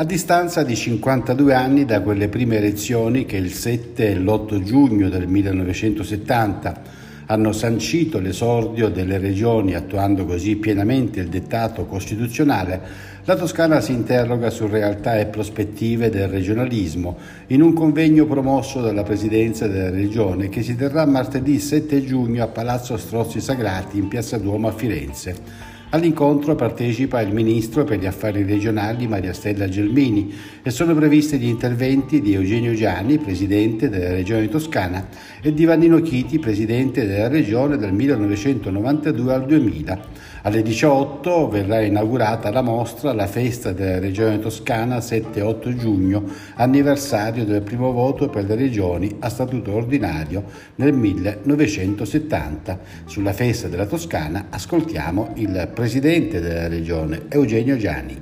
A 0.00 0.04
distanza 0.04 0.62
di 0.62 0.76
52 0.76 1.52
anni 1.54 1.84
da 1.84 2.02
quelle 2.02 2.28
prime 2.28 2.58
elezioni 2.58 3.26
che 3.26 3.36
il 3.36 3.52
7 3.52 4.10
e 4.10 4.14
l'8 4.14 4.62
giugno 4.62 5.08
del 5.08 5.26
1970 5.26 6.82
hanno 7.26 7.50
sancito 7.50 8.20
l'esordio 8.20 8.90
delle 8.90 9.18
regioni 9.18 9.74
attuando 9.74 10.24
così 10.24 10.54
pienamente 10.54 11.18
il 11.18 11.26
dettato 11.26 11.84
costituzionale, 11.86 12.80
la 13.24 13.34
Toscana 13.34 13.80
si 13.80 13.90
interroga 13.90 14.50
su 14.50 14.68
realtà 14.68 15.18
e 15.18 15.26
prospettive 15.26 16.10
del 16.10 16.28
regionalismo 16.28 17.16
in 17.48 17.60
un 17.60 17.72
convegno 17.72 18.24
promosso 18.24 18.80
dalla 18.80 19.02
Presidenza 19.02 19.66
della 19.66 19.90
Regione 19.90 20.48
che 20.48 20.62
si 20.62 20.76
terrà 20.76 21.06
martedì 21.06 21.58
7 21.58 22.04
giugno 22.04 22.44
a 22.44 22.46
Palazzo 22.46 22.96
Strozzi 22.96 23.40
Sagrati 23.40 23.98
in 23.98 24.06
Piazza 24.06 24.38
Duomo 24.38 24.68
a 24.68 24.72
Firenze. 24.72 25.76
All'incontro 25.90 26.54
partecipa 26.54 27.22
il 27.22 27.32
ministro 27.32 27.84
per 27.84 27.98
gli 27.98 28.04
affari 28.04 28.42
regionali 28.42 29.06
Maria 29.06 29.32
Stella 29.32 29.70
Gelmini 29.70 30.34
e 30.62 30.68
sono 30.68 30.94
previsti 30.94 31.38
gli 31.38 31.46
interventi 31.46 32.20
di 32.20 32.34
Eugenio 32.34 32.74
Gianni, 32.74 33.16
presidente 33.16 33.88
della 33.88 34.10
regione 34.10 34.50
toscana, 34.50 35.08
e 35.40 35.54
di 35.54 35.64
Vannino 35.64 36.02
Chiti, 36.02 36.38
presidente 36.38 37.06
della 37.06 37.28
regione 37.28 37.78
dal 37.78 37.94
1992 37.94 39.32
al 39.32 39.46
2000. 39.46 40.00
Alle 40.48 40.62
18 40.62 41.46
verrà 41.50 41.82
inaugurata 41.82 42.50
la 42.50 42.62
mostra 42.62 43.12
La 43.12 43.26
festa 43.26 43.72
della 43.72 43.98
regione 43.98 44.38
toscana 44.38 44.96
7-8 44.96 45.76
giugno, 45.76 46.24
anniversario 46.54 47.44
del 47.44 47.60
primo 47.60 47.92
voto 47.92 48.30
per 48.30 48.46
le 48.46 48.54
regioni 48.54 49.14
a 49.18 49.28
statuto 49.28 49.74
ordinario 49.74 50.44
nel 50.76 50.94
1970. 50.94 52.80
Sulla 53.04 53.34
festa 53.34 53.68
della 53.68 53.84
Toscana 53.84 54.46
ascoltiamo 54.48 55.32
il 55.34 55.70
presidente 55.74 56.40
della 56.40 56.66
regione 56.66 57.26
Eugenio 57.28 57.76
Gianni. 57.76 58.18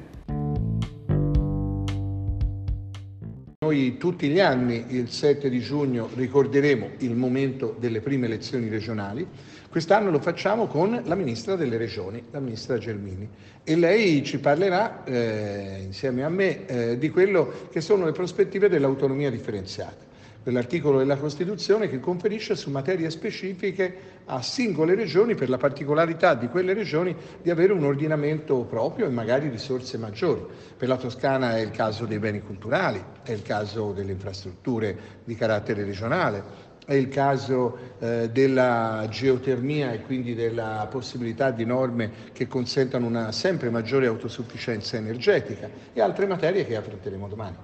Noi 3.61 3.97
tutti 3.99 4.29
gli 4.29 4.41
anni, 4.41 4.85
il 4.89 5.11
7 5.11 5.49
di 5.49 5.61
giugno, 5.61 6.09
ricorderemo 6.15 6.89
il 6.99 7.15
momento 7.15 7.77
delle 7.79 8.01
prime 8.01 8.27
elezioni 8.27 8.69
regionali 8.69 9.27
Quest'anno 9.69 10.11
lo 10.11 10.21
facciamo 10.21 10.67
con 10.67 11.03
la 11.05 11.15
Ministra 11.15 11.55
delle 11.57 11.77
Regioni, 11.77 12.23
la 12.31 12.41
Ministra 12.41 12.79
Gelmini, 12.79 13.29
e 13.63 13.77
lei 13.77 14.25
ci 14.25 14.39
parlerà 14.39 15.05
eh, 15.05 15.83
insieme 15.85 16.25
a 16.25 16.29
me 16.29 16.67
eh, 16.67 16.99
di 16.99 17.11
quello 17.11 17.69
che 17.71 17.81
sono 17.81 18.05
le 18.05 18.13
prospettive 18.13 18.69
dell'autonomia 18.69 19.31
differenziata 19.31 20.07
quell'articolo 20.47 20.99
della 20.99 21.17
Costituzione 21.17 21.89
che 21.89 21.99
conferisce 21.99 22.55
su 22.55 22.71
materie 22.71 23.11
specifiche 23.11 24.23
a 24.27 24.41
singole 24.43 24.95
regioni 24.95 25.35
per 25.35 25.49
la 25.49 25.57
particolarità 25.57 26.35
di 26.35 26.47
quelle 26.47 26.73
regioni 26.73 27.17
di 27.43 27.51
avere 27.51 27.73
un 27.73 27.83
ordinamento 27.83 28.59
proprio 28.59 29.07
e 29.07 29.09
magari 29.09 29.49
risorse 29.49 29.99
maggiori. 29.99 30.47
Per 30.77 30.87
la 30.87 30.99
Toscana 30.99 31.57
è 31.57 31.61
il 31.63 31.73
caso 31.73 32.07
dei 32.07 32.21
beni 32.21 32.43
culturali, 32.43 33.03
è 33.25 33.33
il 33.33 33.43
caso 33.43 33.91
delle 33.91 34.13
infrastrutture 34.13 34.97
di 35.25 35.35
carattere 35.35 35.83
regionale, 35.83 36.45
è 36.87 36.95
il 36.95 37.09
caso 37.09 37.77
eh, 37.99 38.31
della 38.33 39.07
geotermia 39.11 39.93
e 39.93 40.03
quindi 40.03 40.35
della 40.35 40.87
possibilità 40.89 41.51
di 41.51 41.65
norme 41.65 42.11
che 42.33 42.47
consentano 42.47 43.07
una 43.07 43.33
sempre 43.33 43.71
maggiore 43.71 44.07
autosufficienza 44.07 44.97
energetica 44.97 45.69
e 45.93 46.01
altre 46.01 46.27
materie 46.27 46.65
che 46.65 46.77
affronteremo 46.77 47.27
domani. 47.27 47.57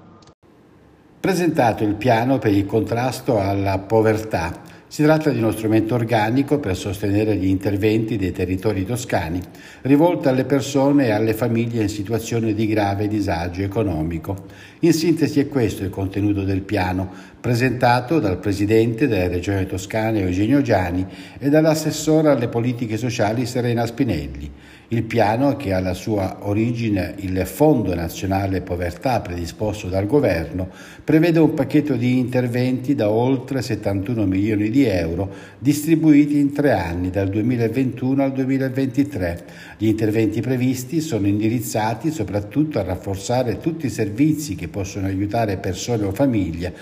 Presentato 1.20 1.84
il 1.84 1.94
piano 1.94 2.40
per 2.40 2.52
il 2.52 2.66
contrasto 2.66 3.38
alla 3.38 3.78
povertà, 3.78 4.70
si 4.92 5.04
tratta 5.04 5.30
di 5.30 5.38
uno 5.38 5.52
strumento 5.52 5.94
organico 5.94 6.58
per 6.58 6.76
sostenere 6.76 7.34
gli 7.36 7.46
interventi 7.46 8.18
dei 8.18 8.30
territori 8.30 8.84
toscani, 8.84 9.40
rivolto 9.80 10.28
alle 10.28 10.44
persone 10.44 11.06
e 11.06 11.10
alle 11.12 11.32
famiglie 11.32 11.80
in 11.80 11.88
situazione 11.88 12.52
di 12.52 12.66
grave 12.66 13.08
disagio 13.08 13.62
economico. 13.62 14.44
In 14.80 14.92
sintesi 14.92 15.40
è 15.40 15.48
questo 15.48 15.82
il 15.82 15.88
contenuto 15.88 16.42
del 16.42 16.60
piano, 16.60 17.10
presentato 17.42 18.20
dal 18.20 18.38
Presidente 18.38 19.08
della 19.08 19.26
Regione 19.26 19.66
Toscana 19.66 20.18
Eugenio 20.18 20.62
Giani 20.62 21.04
e 21.40 21.48
dall'assessore 21.48 22.28
alle 22.30 22.46
politiche 22.46 22.96
sociali 22.96 23.46
Serena 23.46 23.84
Spinelli. 23.84 24.50
Il 24.92 25.04
piano, 25.04 25.56
che 25.56 25.72
ha 25.72 25.80
la 25.80 25.94
sua 25.94 26.40
origine 26.40 27.14
il 27.20 27.46
Fondo 27.46 27.94
Nazionale 27.94 28.60
Povertà 28.60 29.20
predisposto 29.20 29.88
dal 29.88 30.06
Governo, 30.06 30.68
prevede 31.02 31.38
un 31.38 31.54
pacchetto 31.54 31.96
di 31.96 32.18
interventi 32.18 32.94
da 32.94 33.08
oltre 33.08 33.62
71 33.62 34.26
milioni 34.26 34.68
di 34.68 34.84
euro 34.84 35.30
distribuiti 35.58 36.38
in 36.38 36.52
tre 36.52 36.72
anni, 36.72 37.08
dal 37.08 37.30
2021 37.30 38.22
al 38.22 38.32
2023. 38.32 39.44
Gli 39.78 39.86
interventi 39.86 40.42
previsti 40.42 41.00
sono 41.00 41.26
indirizzati 41.26 42.10
soprattutto 42.10 42.78
a 42.78 42.82
rafforzare 42.82 43.58
tutti 43.60 43.86
i 43.86 43.90
servizi 43.90 44.56
che 44.56 44.68
possono 44.68 45.06
aiutare 45.06 45.56
persone 45.56 46.04
o 46.04 46.12
famiglie 46.12 46.74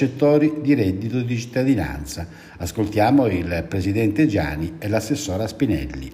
percettori 0.00 0.60
di 0.62 0.72
reddito 0.72 1.20
di 1.20 1.38
cittadinanza. 1.38 2.26
Ascoltiamo 2.56 3.26
il 3.26 3.66
Presidente 3.68 4.26
Giani 4.26 4.76
e 4.78 4.88
l'assessora 4.88 5.46
Spinelli. 5.46 6.10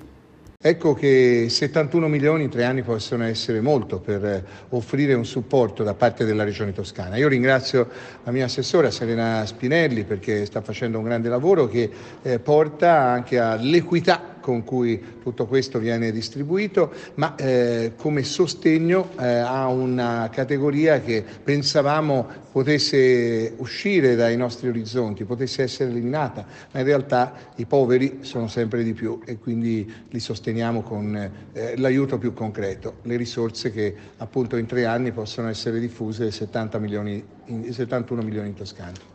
Ecco 0.61 0.95
che 0.95 1.47
71 1.49 2.09
milioni 2.09 2.43
in 2.43 2.51
tre 2.51 2.65
anni 2.65 2.83
possono 2.83 3.23
essere 3.23 3.61
molto 3.61 4.01
per 4.01 4.25
eh, 4.25 4.45
offrire 4.71 5.15
un 5.15 5.25
supporto 5.25 5.85
da 5.85 5.95
parte 5.95 6.25
della 6.25 6.43
Regione 6.43 6.73
Toscana. 6.73 7.15
Io 7.15 7.29
ringrazio 7.29 7.89
la 8.25 8.33
mia 8.33 8.47
assessora 8.47 8.91
Serena 8.91 9.47
Spinelli 9.47 10.03
perché 10.03 10.45
sta 10.47 10.63
facendo 10.63 10.99
un 10.99 11.05
grande 11.05 11.29
lavoro 11.29 11.69
che 11.69 11.89
eh, 12.23 12.41
porta 12.41 12.99
anche 12.99 13.39
all'equità 13.39 14.36
con 14.47 14.63
cui 14.63 15.03
tutto 15.25 15.47
questo 15.47 15.81
viene 15.81 16.13
distribuito, 16.13 16.93
ma 17.15 17.35
eh, 17.35 17.95
come 17.97 18.23
sostegno 18.23 19.11
eh, 19.19 19.27
a 19.27 19.67
una 19.67 20.29
categoria 20.31 21.01
che 21.01 21.25
pensavamo 21.43 22.45
potesse 22.53 23.55
uscire 23.57 24.15
dai 24.15 24.37
nostri 24.37 24.69
orizzonti, 24.69 25.25
potesse 25.25 25.65
essere 25.65 25.91
eliminata, 25.91 26.47
ma 26.71 26.79
in 26.79 26.87
realtà 26.87 27.35
i 27.57 27.67
poveri 27.67 28.19
sono 28.21 28.47
sempre 28.47 28.85
di 28.85 28.93
più 28.93 29.21
e 29.27 29.37
quindi 29.37 29.93
li 30.11 30.21
sosteniamo 30.21 30.83
con 30.83 31.17
eh, 31.53 31.77
l'aiuto 31.77 32.17
più 32.17 32.33
concreto, 32.33 32.99
le 33.03 33.17
risorse 33.17 33.73
che 33.73 33.97
appunto 34.19 34.57
in 34.57 34.67
tre 34.67 34.87
anni 34.87 35.11
possono 35.11 35.49
essere 35.49 35.81
diffuse 35.81 36.31
70 36.31 36.79
milioni, 36.79 37.25
in, 37.47 37.73
71 37.73 38.23
milioni 38.23 38.49
in 38.49 38.55
Toscana. 38.55 39.15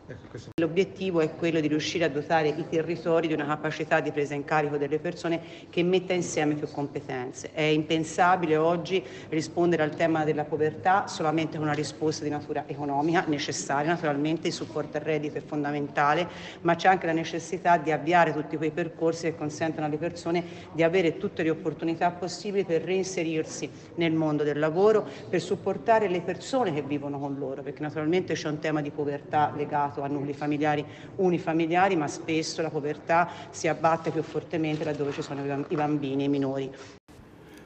L'obiettivo 0.55 1.21
è 1.21 1.33
quello 1.35 1.59
di 1.59 1.67
riuscire 1.67 2.03
a 2.03 2.09
dotare 2.09 2.49
i 2.49 2.65
territori 2.69 3.27
di 3.27 3.33
una 3.33 3.45
capacità 3.45 3.99
di 3.99 4.11
presa 4.11 4.33
in 4.33 4.43
carico 4.43 4.77
delle 4.77 4.99
persone 4.99 5.41
che 5.69 5.83
metta 5.83 6.13
insieme 6.13 6.55
più 6.55 6.67
competenze. 6.69 7.51
È 7.53 7.61
impensabile 7.61 8.57
oggi 8.57 9.03
rispondere 9.29 9.83
al 9.83 9.95
tema 9.95 10.23
della 10.23 10.43
povertà 10.43 11.07
solamente 11.07 11.57
con 11.57 11.65
una 11.65 11.75
risposta 11.75 12.23
di 12.23 12.29
natura 12.29 12.65
economica, 12.67 13.23
necessaria 13.27 13.89
naturalmente, 13.89 14.47
il 14.47 14.53
supporto 14.53 14.97
al 14.97 15.03
reddito 15.03 15.37
è 15.37 15.41
fondamentale, 15.41 16.27
ma 16.61 16.75
c'è 16.75 16.89
anche 16.89 17.05
la 17.05 17.13
necessità 17.13 17.77
di 17.77 17.91
avviare 17.91 18.33
tutti 18.33 18.57
quei 18.57 18.71
percorsi 18.71 19.23
che 19.23 19.35
consentono 19.35 19.85
alle 19.85 19.97
persone 19.97 20.43
di 20.73 20.83
avere 20.83 21.17
tutte 21.17 21.43
le 21.43 21.49
opportunità 21.49 22.11
possibili 22.11 22.65
per 22.65 22.83
reinserirsi 22.83 23.69
nel 23.95 24.11
mondo 24.11 24.43
del 24.43 24.59
lavoro, 24.59 25.07
per 25.29 25.41
supportare 25.41 26.09
le 26.09 26.21
persone 26.21 26.73
che 26.73 26.81
vivono 26.81 27.19
con 27.19 27.37
loro, 27.37 27.61
perché 27.61 27.81
naturalmente 27.81 28.20
c'è 28.23 28.47
un 28.47 28.59
tema 28.59 28.81
di 28.81 28.89
povertà 28.89 29.53
legato 29.55 30.01
a 30.01 30.07
nuclei 30.07 30.33
familiari 30.33 30.83
unifamiliari, 31.17 31.95
ma 31.95 32.07
spesso 32.07 32.61
la 32.61 32.69
povertà 32.69 33.27
si 33.49 33.67
abbatte 33.67 34.11
più 34.11 34.21
fortemente 34.21 34.83
laddove 34.83 35.11
ci 35.11 35.21
sono 35.21 35.41
i 35.67 35.75
bambini 35.75 36.23
e 36.23 36.25
i 36.25 36.29
minori. 36.29 36.71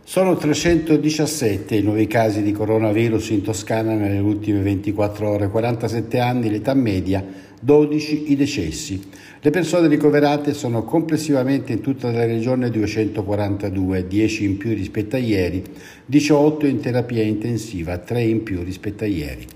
Sono 0.08 0.36
317 0.36 1.76
i 1.76 1.82
nuovi 1.82 2.06
casi 2.06 2.44
di 2.44 2.52
coronavirus 2.52 3.32
in 3.32 3.42
Toscana 3.42 3.96
nelle 3.96 4.20
ultime 4.20 4.62
24 4.62 5.28
ore, 5.28 5.50
47 5.50 6.20
anni 6.20 6.52
l'età 6.52 6.76
media, 6.76 7.26
12 7.60 8.32
i 8.32 8.36
decessi. 8.36 9.02
Le 9.42 9.50
persone 9.50 9.88
ricoverate 9.88 10.54
sono 10.54 10.84
complessivamente 10.84 11.72
in 11.74 11.82
tutta 11.82 12.12
la 12.12 12.26
regione 12.26 12.70
242, 12.70 14.08
10 14.08 14.44
in 14.44 14.58
più 14.58 14.76
rispetto 14.76 15.16
a 15.16 15.20
ieri, 15.20 15.64
18 16.06 16.68
in 16.68 16.80
terapia 16.80 17.24
intensiva, 17.24 17.98
3 17.98 18.22
in 18.22 18.44
più 18.44 18.62
rispetto 18.62 19.06
a 19.06 19.08
ieri. 19.08 19.55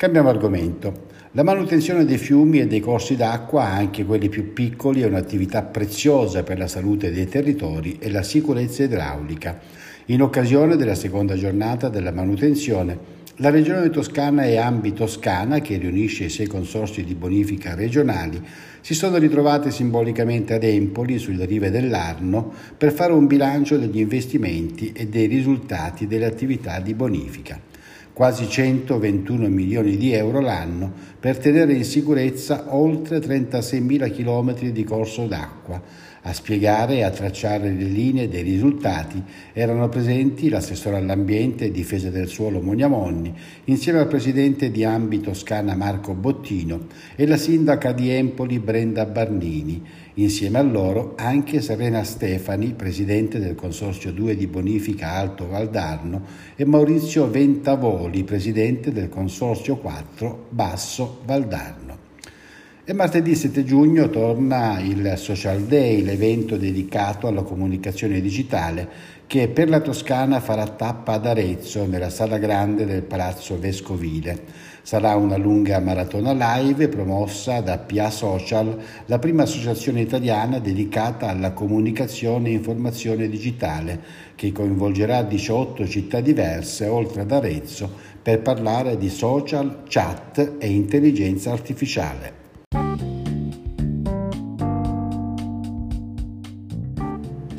Cambiamo 0.00 0.30
argomento. 0.30 1.08
La 1.32 1.42
manutenzione 1.42 2.06
dei 2.06 2.16
fiumi 2.16 2.58
e 2.58 2.66
dei 2.66 2.80
corsi 2.80 3.16
d'acqua, 3.16 3.64
anche 3.64 4.06
quelli 4.06 4.30
più 4.30 4.54
piccoli, 4.54 5.02
è 5.02 5.06
un'attività 5.06 5.60
preziosa 5.60 6.42
per 6.42 6.56
la 6.56 6.68
salute 6.68 7.12
dei 7.12 7.28
territori 7.28 7.98
e 8.00 8.10
la 8.10 8.22
sicurezza 8.22 8.82
idraulica. 8.82 9.60
In 10.06 10.22
occasione 10.22 10.76
della 10.76 10.94
seconda 10.94 11.34
giornata 11.34 11.90
della 11.90 12.12
manutenzione, 12.12 12.98
La 13.36 13.50
Regione 13.50 13.90
Toscana 13.90 14.46
e 14.46 14.56
Ambi 14.56 14.94
Toscana, 14.94 15.60
che 15.60 15.76
riunisce 15.76 16.24
i 16.24 16.30
sei 16.30 16.46
consorsi 16.46 17.04
di 17.04 17.14
bonifica 17.14 17.74
regionali, 17.74 18.42
si 18.80 18.94
sono 18.94 19.18
ritrovate 19.18 19.70
simbolicamente 19.70 20.54
ad 20.54 20.64
Empoli, 20.64 21.18
sulle 21.18 21.44
rive 21.44 21.70
dell'Arno, 21.70 22.50
per 22.74 22.94
fare 22.94 23.12
un 23.12 23.26
bilancio 23.26 23.76
degli 23.76 23.98
investimenti 23.98 24.92
e 24.94 25.08
dei 25.08 25.26
risultati 25.26 26.06
delle 26.06 26.24
attività 26.24 26.80
di 26.80 26.94
bonifica. 26.94 27.68
Quasi 28.20 28.50
121 28.50 29.48
milioni 29.48 29.96
di 29.96 30.12
euro 30.12 30.40
l'anno 30.40 30.92
per 31.20 31.36
tenere 31.36 31.74
in 31.74 31.84
sicurezza 31.84 32.74
oltre 32.74 33.18
36.000 33.18 34.10
km 34.10 34.70
di 34.70 34.84
corso 34.84 35.26
d'acqua, 35.26 35.82
a 36.22 36.32
spiegare 36.32 36.96
e 36.96 37.02
a 37.02 37.10
tracciare 37.10 37.70
le 37.70 37.84
linee 37.84 38.28
dei 38.28 38.42
risultati 38.42 39.22
erano 39.52 39.88
presenti 39.88 40.48
l'assessore 40.48 40.96
all'ambiente 40.96 41.66
e 41.66 41.70
difesa 41.70 42.10
del 42.10 42.28
suolo 42.28 42.60
Mognamonni, 42.60 43.34
insieme 43.64 44.00
al 44.00 44.08
presidente 44.08 44.70
di 44.70 44.84
Ambi 44.84 45.20
Toscana 45.20 45.74
Marco 45.74 46.14
Bottino 46.14 46.86
e 47.16 47.26
la 47.26 47.38
sindaca 47.38 47.92
di 47.92 48.10
Empoli 48.10 48.58
Brenda 48.58 49.06
Barnini, 49.06 49.82
insieme 50.14 50.58
a 50.58 50.62
loro 50.62 51.14
anche 51.16 51.62
Serena 51.62 52.04
Stefani, 52.04 52.74
presidente 52.74 53.38
del 53.38 53.54
Consorzio 53.54 54.12
2 54.12 54.36
di 54.36 54.46
Bonifica 54.46 55.12
Alto 55.12 55.48
Valdarno, 55.48 56.22
e 56.56 56.64
Maurizio 56.66 57.30
Ventavoli, 57.30 58.24
presidente 58.24 58.92
del 58.92 59.08
Consorzio 59.08 59.76
4 59.76 60.46
Basso 60.50 61.09
Valdarno. 61.24 61.98
E 62.84 62.92
martedì 62.92 63.36
7 63.36 63.64
giugno 63.64 64.10
torna 64.10 64.80
il 64.80 65.14
Social 65.16 65.62
Day, 65.62 66.02
l'evento 66.02 66.56
dedicato 66.56 67.26
alla 67.26 67.42
comunicazione 67.42 68.20
digitale 68.20 69.18
che 69.30 69.46
per 69.46 69.68
la 69.68 69.78
Toscana 69.78 70.40
farà 70.40 70.66
tappa 70.66 71.12
ad 71.12 71.24
Arezzo, 71.24 71.86
nella 71.86 72.10
sala 72.10 72.36
grande 72.36 72.84
del 72.84 73.04
Palazzo 73.04 73.60
Vescovile. 73.60 74.42
Sarà 74.82 75.14
una 75.14 75.36
lunga 75.36 75.78
maratona 75.78 76.32
live 76.32 76.88
promossa 76.88 77.60
da 77.60 77.78
PIA 77.78 78.10
Social, 78.10 78.76
la 79.06 79.20
prima 79.20 79.44
associazione 79.44 80.00
italiana 80.00 80.58
dedicata 80.58 81.28
alla 81.28 81.52
comunicazione 81.52 82.48
e 82.48 82.54
informazione 82.54 83.28
digitale, 83.28 84.00
che 84.34 84.50
coinvolgerà 84.50 85.22
18 85.22 85.86
città 85.86 86.20
diverse 86.20 86.88
oltre 86.88 87.20
ad 87.20 87.30
Arezzo 87.30 87.88
per 88.20 88.42
parlare 88.42 88.96
di 88.96 89.08
social, 89.08 89.84
chat 89.86 90.56
e 90.58 90.68
intelligenza 90.68 91.52
artificiale. 91.52 92.39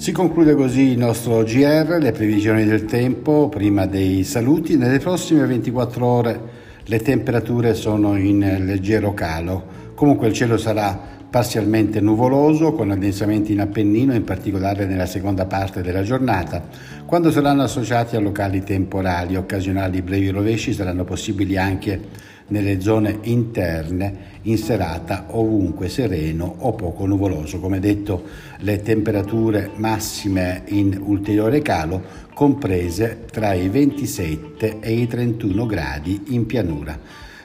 Si 0.02 0.12
conclude 0.12 0.56
così 0.56 0.94
il 0.94 0.98
nostro 0.98 1.44
GR, 1.44 1.98
le 2.00 2.12
previsioni 2.12 2.66
del 2.66 2.86
tempo 2.86 3.50
prima 3.50 3.86
dei 3.86 4.24
saluti. 4.24 4.76
Nelle 4.76 4.98
prossime 4.98 5.46
24 5.46 6.04
ore 6.04 6.42
le 6.86 7.00
temperature 7.02 7.76
sono 7.76 8.18
in 8.18 8.40
leggero 8.66 9.14
calo. 9.14 9.64
Comunque 9.94 10.26
il 10.26 10.34
cielo 10.34 10.58
sarà 10.58 11.00
parzialmente 11.30 12.02
nuvoloso 12.02 12.74
con 12.74 12.90
addensamenti 12.90 13.54
in 13.54 13.60
Appennino, 13.60 14.16
in 14.16 14.24
particolare 14.24 14.88
nella 14.88 15.06
seconda 15.06 15.46
parte 15.46 15.84
della 15.84 16.02
giornata. 16.02 16.64
Quando 17.06 17.30
saranno 17.30 17.62
associati 17.62 18.16
a 18.16 18.20
locali 18.20 18.64
temporali, 18.64 19.36
occasionali 19.36 20.02
brevi 20.02 20.30
rovesci 20.30 20.74
saranno 20.74 21.04
possibili 21.04 21.58
anche 21.58 22.30
nelle 22.52 22.80
zone 22.80 23.18
interne 23.24 24.30
in 24.44 24.58
serata 24.58 25.26
ovunque 25.32 25.90
sereno 25.90 26.56
o 26.60 26.74
poco 26.74 27.06
nuvoloso. 27.06 27.60
Come 27.60 27.80
detto, 27.80 28.24
le 28.60 28.82
temperature 28.82 29.72
massime 29.76 30.64
in 30.68 30.98
ulteriore 31.04 31.62
calo 31.62 32.30
comprese 32.34 33.26
tra 33.30 33.54
i 33.54 33.68
27 33.68 34.80
e 34.80 34.94
i 34.94 35.08
31 35.08 35.66
gradi 35.66 36.22
in 36.28 36.46
pianura. 36.46 36.98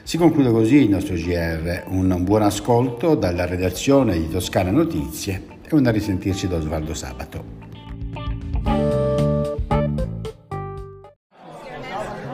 Si 0.03 0.17
conclude 0.17 0.51
così 0.51 0.75
il 0.75 0.89
nostro 0.89 1.15
GR. 1.15 1.83
Un 1.87 2.23
buon 2.23 2.43
ascolto 2.43 3.15
dalla 3.15 3.45
redazione 3.45 4.17
di 4.17 4.29
Toscana 4.29 4.71
Notizie 4.71 5.43
e 5.67 5.75
un 5.75 5.85
a 5.85 5.91
risentirci 5.91 6.47
da 6.47 6.55
Osvaldo 6.55 6.93
Sabato. 6.93 7.56